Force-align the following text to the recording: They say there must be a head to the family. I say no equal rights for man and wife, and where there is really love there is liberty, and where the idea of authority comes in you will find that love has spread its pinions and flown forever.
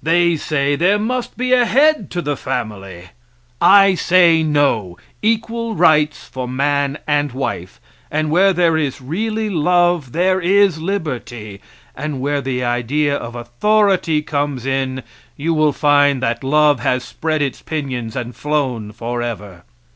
They 0.00 0.36
say 0.36 0.76
there 0.76 1.00
must 1.00 1.36
be 1.36 1.52
a 1.52 1.64
head 1.64 2.08
to 2.12 2.22
the 2.22 2.36
family. 2.36 3.06
I 3.60 3.96
say 3.96 4.44
no 4.44 4.96
equal 5.22 5.74
rights 5.74 6.24
for 6.28 6.46
man 6.46 6.98
and 7.04 7.32
wife, 7.32 7.80
and 8.08 8.30
where 8.30 8.52
there 8.52 8.76
is 8.76 9.00
really 9.00 9.50
love 9.50 10.12
there 10.12 10.40
is 10.40 10.78
liberty, 10.78 11.60
and 11.96 12.20
where 12.20 12.40
the 12.40 12.62
idea 12.62 13.16
of 13.16 13.34
authority 13.34 14.22
comes 14.22 14.64
in 14.66 15.02
you 15.36 15.52
will 15.52 15.72
find 15.72 16.22
that 16.22 16.44
love 16.44 16.78
has 16.78 17.02
spread 17.02 17.42
its 17.42 17.60
pinions 17.60 18.14
and 18.14 18.36
flown 18.36 18.92
forever. 18.92 19.64